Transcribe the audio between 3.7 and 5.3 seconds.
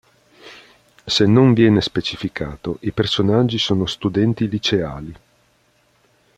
studenti liceali.